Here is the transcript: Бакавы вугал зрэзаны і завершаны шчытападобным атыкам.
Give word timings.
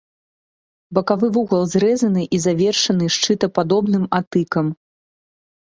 Бакавы 0.97 1.27
вугал 1.35 1.65
зрэзаны 1.73 2.21
і 2.39 2.41
завершаны 2.47 3.05
шчытападобным 3.19 4.03
атыкам. 4.23 4.67